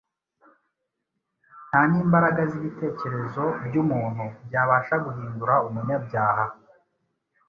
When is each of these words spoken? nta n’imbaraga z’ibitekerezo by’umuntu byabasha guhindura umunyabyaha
nta 1.67 1.81
n’imbaraga 1.89 2.41
z’ibitekerezo 2.51 3.43
by’umuntu 3.65 4.23
byabasha 4.45 4.95
guhindura 5.05 5.53
umunyabyaha 5.67 6.45